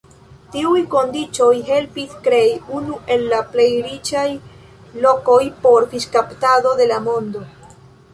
[0.53, 4.23] Tiuj kondiĉoj helpis krei unu el plej riĉaj
[5.05, 7.45] lokoj por fiŝkaptado de la mondo.